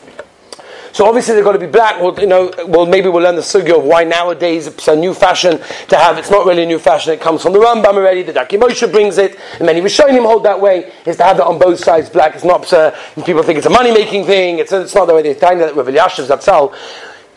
[0.95, 2.01] so obviously they're going to be black.
[2.01, 5.13] Well, you know, well maybe we'll learn the sugya of why nowadays it's a new
[5.13, 6.19] fashion to have.
[6.19, 7.13] It's not really a new fashion.
[7.13, 8.23] It comes from the Rambam already.
[8.23, 10.93] The Darkei Moshe brings it, and many Rishonim hold that way.
[11.05, 12.37] Is to have it on both sides black.
[12.37, 12.73] It's not.
[12.73, 12.93] Uh,
[13.27, 14.61] people think it's a money making thing.
[14.61, 16.73] It's, it's not the way they find that with Elyashiv Zatzal.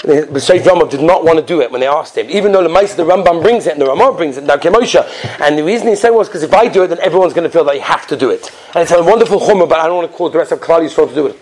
[0.03, 2.61] The Sheikh Rambam did not want to do it when they asked him, even though
[2.61, 5.03] the Maisa, the Rambam brings it and the Ramah brings it, Darkei Moshe.
[5.41, 7.49] And the reason he said was because if I do it, then everyone's going to
[7.49, 8.51] feel that you have to do it.
[8.75, 10.87] And it's a wonderful chumrah, but I don't want to call the rest of Klal
[10.87, 11.39] Yisrael to do it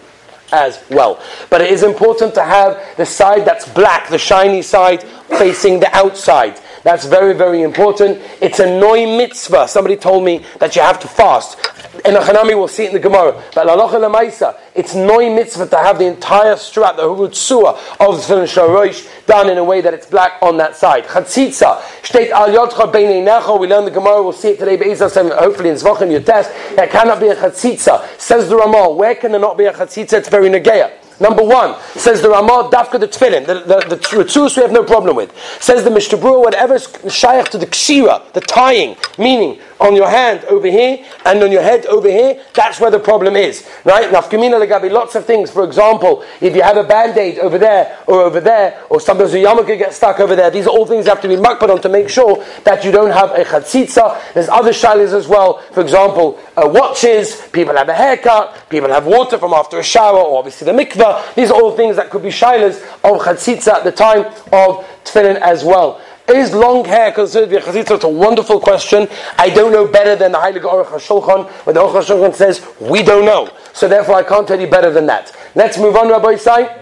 [0.52, 1.22] as well.
[1.50, 5.04] But it is important to have the side that's black, the shiny side,
[5.38, 6.60] facing the outside.
[6.86, 8.21] That's very, very important.
[8.41, 9.67] It's a noi mitzvah.
[9.67, 11.58] Somebody told me that you have to fast.
[12.06, 13.43] And a Hanami, we'll see it in the Gemara.
[13.56, 18.36] But lalacha lemaisa, it's noi mitzvah to have the entire strap, the hurutsua of the
[18.45, 21.06] shorosh, done in a way that it's black on that side.
[21.06, 24.21] Chatzitza, state al yotcha beinei We learn the Gemara.
[24.21, 24.76] We'll see it today.
[24.76, 26.52] But Isa hopefully in Zvachim, your test.
[26.76, 28.19] There cannot be a chatzitza.
[28.19, 28.91] Says the Ramah.
[28.91, 30.19] Where can there not be a chatzitza?
[30.19, 30.91] It's very negeya.
[31.19, 35.15] Number one, says the Ramah, Dafka the Tfilin, the, the, the we have no problem
[35.15, 35.32] with.
[35.62, 40.10] Says the Mishnah Berurah, whatever is Shaykh to the Kshira, the tying, meaning on your
[40.10, 43.67] hand over here and on your head over here, that's where the problem is.
[43.84, 44.10] Right?
[44.10, 45.51] Nafkamina legabi, lots of things.
[45.51, 49.38] For example, if you have a band-aid over there or over there, or sometimes a
[49.38, 51.82] yarmulke gets stuck over there, these are all things that have to be makbad on
[51.82, 54.34] to make sure that you don't have a chatzitza.
[54.34, 55.60] There's other shilas as well.
[55.71, 60.19] For example, uh, watches, people have a haircut, people have water from after a shower,
[60.19, 60.73] or obviously the
[61.06, 61.36] mikvah.
[61.36, 65.36] These are all things that could be shilas of chatzitza at the time of tefillin
[65.41, 66.02] as well.
[66.28, 67.96] Is long hair considered to be a chazitza?
[67.96, 69.08] It's a wonderful question.
[69.38, 73.04] I don't know better than the Heilige Aruch HaShulchan, where the Aruch HaShulchan says, we
[73.04, 73.50] don't know.
[73.74, 75.36] So therefore I can't tell you better than that.
[75.54, 76.82] Let's move on, Rabbi Isai.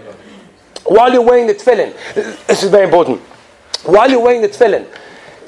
[0.86, 1.94] While you're wearing the tefillin,
[2.48, 3.20] this is very important.
[3.84, 4.88] While you're wearing the tefillin,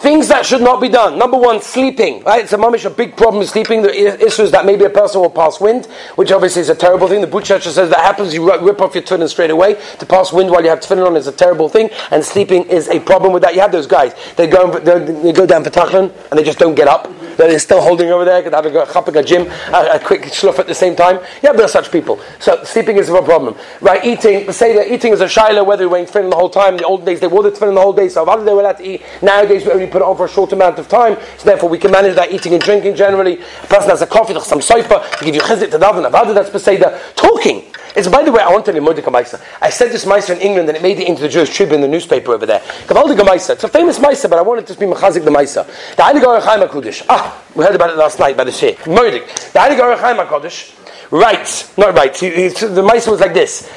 [0.06, 1.18] Things that should not be done.
[1.18, 2.24] Number one, sleeping.
[2.24, 2.44] Right?
[2.44, 3.82] It's a mamish, a big problem with sleeping.
[3.82, 7.08] The issue is that maybe a person will pass wind, which obviously is a terrible
[7.08, 7.22] thing.
[7.22, 9.82] The Butcher says that happens, you rip off your tefillin straight away.
[9.98, 12.88] To pass wind while you have tefillin on is a terrible thing, and sleeping is
[12.88, 13.56] a problem with that.
[13.56, 16.76] You have those guys, they go, they go down for Tachanun, and they just don't
[16.76, 17.12] get up.
[17.38, 20.60] They're still holding over there, could have a chapik, a gym, a, a quick shluff
[20.60, 21.20] at the same time.
[21.42, 22.20] Yeah, there are such people.
[22.40, 23.56] So sleeping is a problem.
[23.82, 26.76] Right, eating, say that eating is a shiloh, whether you're wearing tefillin the whole time.
[26.76, 28.62] In the old days, they wore the tefillin the whole day, so other they were
[28.62, 29.02] allowed to eat.
[29.22, 31.78] Nowadays, we only put it on for a short amount of time, so therefore we
[31.78, 33.40] can manage that eating and drinking generally.
[33.64, 37.00] A person has a coffee, some soifa, to give you chizit to daven, that's beseda.
[37.16, 37.64] Talking.
[37.96, 39.42] It's by the way, I want to tell you Mordecai Maisa.
[39.62, 41.88] I said this Maisa in England and it made it into the Jewish Tribune, the
[41.88, 42.60] newspaper over there.
[42.60, 43.52] Gavaldiga Maisa.
[43.52, 45.66] It's a famous Maisa, but I wanted it to be Machazik the Maisa.
[45.96, 47.06] The Heilige Ohr HaChaim HaKadosh.
[47.08, 48.86] Ah, we heard about it last night by the Sheikh.
[48.86, 49.26] Mordecai.
[49.26, 53.72] The Heilige Ohr HaChaim HaKadosh writes, not right, he, he, the Maisa was like this.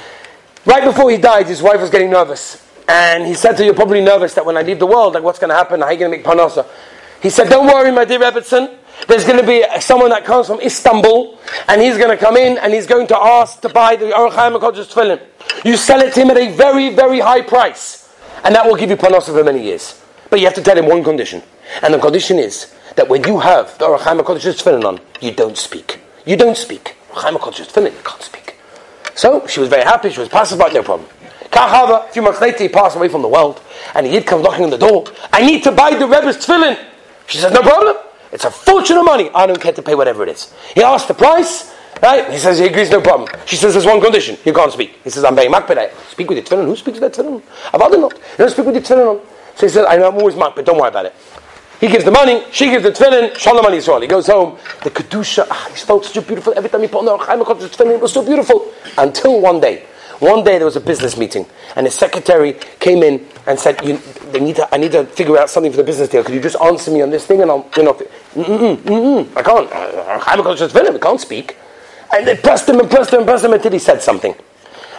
[0.64, 2.64] Right before he died, his wife was getting nervous.
[2.88, 5.22] And he said to her, You're probably nervous that when I leave the world, like
[5.22, 5.80] what's going to happen?
[5.80, 6.66] How are you going to make panasa?
[7.22, 8.77] He said, Don't worry, my dear Rebbetzin.
[9.06, 12.58] There's going to be someone that comes from Istanbul, and he's going to come in
[12.58, 15.20] and he's going to ask to buy the Aruch HaMakodesh Tefillin.
[15.64, 18.12] You sell it to him at a very, very high price,
[18.44, 20.02] and that will give you panasa for many years.
[20.30, 21.42] But you have to tell him one condition,
[21.82, 25.56] and the condition is that when you have the Chaim HaKodesh's tefillin on, you don't
[25.56, 26.00] speak.
[26.26, 26.96] You don't speak.
[27.12, 28.56] Chaim HaKodesh's tefillin, you can't speak.
[29.14, 31.08] So she was very happy, she was pacified, no problem.
[31.50, 33.62] Kahava, a few months later, he passed away from the world,
[33.94, 35.06] and he did come knocking on the door.
[35.32, 36.76] I need to buy the Rebbe's tefillin.
[37.26, 37.96] She says, no problem.
[38.32, 39.30] It's a fortune of money.
[39.34, 40.52] I don't care to pay whatever it is.
[40.74, 42.30] He asked the price, right?
[42.30, 43.28] He says he agrees, no problem.
[43.46, 44.36] She says, there's one condition.
[44.44, 44.98] You can't speak.
[45.04, 45.94] He says, I'm paying makbid.
[46.10, 46.66] Speak with the tefillin.
[46.66, 47.42] Who speaks with that tefillin?
[47.72, 47.90] I've not.
[47.92, 49.24] You don't speak with the tefillin.
[49.54, 50.64] So he says, I know, I'm always makbid.
[50.64, 51.14] Don't worry about it.
[51.80, 54.02] He gives the money, she gives the tefillin, shalom on Yisrael.
[54.02, 57.04] He goes home, the kedusha, ah, he felt a beautiful, every time he put on
[57.04, 58.72] the Chaim tefillin, it was so beautiful.
[58.96, 59.86] Until one day,
[60.20, 61.46] one day there was a business meeting,
[61.76, 65.70] and his secretary came in and said, need to, I need to figure out something
[65.70, 66.24] for the business deal.
[66.24, 67.40] Could you just answer me on this thing?
[67.40, 67.96] And I'll, you know,
[69.36, 69.70] I can't.
[69.70, 71.56] Chaim tefillin, I can't speak.
[72.12, 74.34] And they pressed him and pressed him and pressed him until he said something.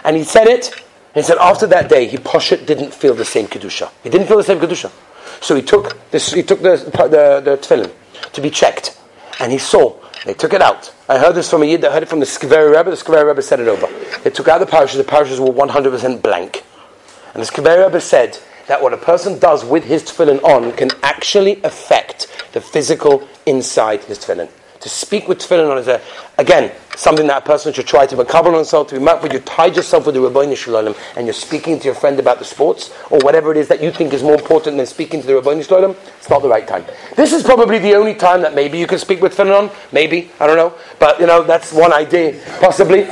[0.03, 0.71] And he said it,
[1.13, 3.91] and he said after that day, he Poshet didn't feel the same Kedusha.
[4.03, 4.91] He didn't feel the same Kedusha.
[5.41, 7.91] So he took this, he took the, the, the tefillin
[8.33, 8.97] to be checked,
[9.39, 9.95] and he saw.
[10.25, 10.93] They took it out.
[11.07, 11.85] I heard this from a yid.
[11.85, 12.89] I heard it from the Skverer Rebbe.
[12.91, 13.87] The Skverer Rebbe said it over.
[14.23, 14.97] They took out the parashas.
[14.97, 16.63] The parashas were 100% blank.
[17.33, 20.91] And the Skverer Rebbe said that what a person does with his tefillin on can
[21.03, 24.49] actually affect the physical inside his tefillin
[24.81, 26.01] to speak with tefillin on is a,
[26.37, 29.31] again, something that a person should try to recover on himself, to be marked when
[29.31, 32.39] you tied yourself with the Ribbono Shel Olam and you're speaking to your friend about
[32.39, 35.27] the sports or whatever it is that you think is more important than speaking to
[35.27, 36.85] the Ribbono Shel Olam, it's not the right time.
[37.15, 40.31] This is probably the only time that maybe you can speak with tefillin on, maybe,
[40.39, 43.07] I don't know, but you know, that's one idea, possibly.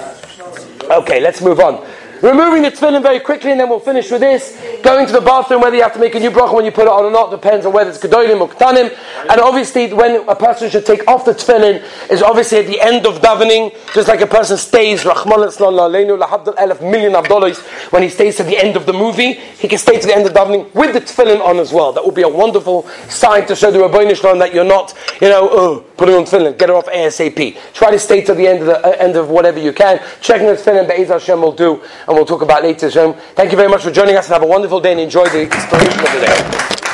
[0.90, 1.86] Okay, let's move on.
[2.22, 4.58] Removing the tefillin very quickly, and then we'll finish with this.
[4.82, 6.84] Going to the bathroom, whether you have to make a new bracha when you put
[6.84, 8.96] it on or not, depends on whether it's gedolim or ketanim.
[9.30, 13.06] And obviously, when a person should take off the tefillin is obviously at the end
[13.06, 17.60] of davening, just like a person stays, Rahman elef million of dollars,
[17.92, 20.26] when he stays to the end of the movie, he can stay to the end
[20.26, 21.92] of davening with the tefillin on as well.
[21.94, 24.94] That would be a wonderful sign to show the Ribbono Shel Olam that you're not,
[25.22, 27.58] you know, oh, put it on tefillin, get it off ASAP.
[27.74, 30.02] Try to stay to the end of the uh, end of whatever you can.
[30.22, 32.90] Checking the tefillin, Be'ez Hashem will do and we'll talk about later.
[32.90, 35.28] So thank you very much for joining us and have a wonderful day and enjoy
[35.30, 36.87] the exploration of the day.